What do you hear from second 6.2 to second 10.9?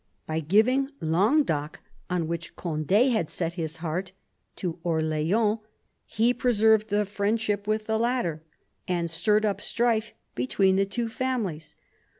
preserved the friendship of the latter and stirred up strife between the